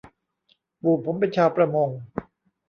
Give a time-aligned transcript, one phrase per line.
[0.81, 1.89] ปู่ผมเป็นชาวประมง